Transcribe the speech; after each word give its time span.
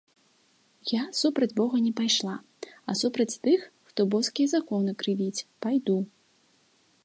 Я 0.91 1.01
супроць 1.21 1.51
бога 1.59 1.77
не 1.87 1.91
пайшла, 1.99 2.33
а 2.89 2.97
супроць 3.01 3.39
тых, 3.49 3.59
хто 3.91 4.01
боскія 4.15 4.47
законы 4.57 4.91
крывіць, 5.03 5.45
пайду. 5.67 5.99